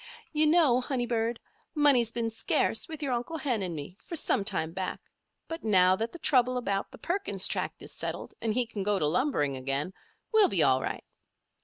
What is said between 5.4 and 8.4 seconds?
but now that the trouble about the Perkins Tract is settled,